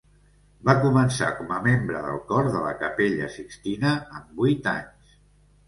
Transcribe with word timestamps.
Va 0.69 0.73
començar 0.85 1.27
com 1.41 1.53
a 1.57 1.59
membre 1.67 2.01
del 2.07 2.17
cor 2.33 2.49
de 2.57 2.65
la 2.65 2.73
Capella 2.81 3.29
Sixtina 3.37 3.95
amb 4.03 4.35
vuit 4.43 4.75
anys. 4.77 5.17